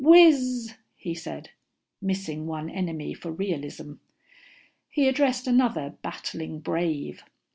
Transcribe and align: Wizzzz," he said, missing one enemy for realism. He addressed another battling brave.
Wizzzz," 0.03 0.73
he 0.95 1.13
said, 1.13 1.51
missing 2.01 2.47
one 2.47 2.71
enemy 2.71 3.13
for 3.13 3.31
realism. 3.31 3.97
He 4.89 5.07
addressed 5.07 5.45
another 5.45 5.95
battling 6.01 6.59
brave. 6.59 7.21